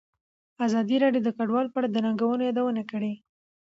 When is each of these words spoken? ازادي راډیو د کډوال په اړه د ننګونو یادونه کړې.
ازادي 0.65 0.95
راډیو 1.03 1.25
د 1.25 1.29
کډوال 1.37 1.67
په 1.69 1.77
اړه 1.79 1.89
د 1.91 1.97
ننګونو 2.05 2.43
یادونه 2.49 2.81
کړې. 2.91 3.13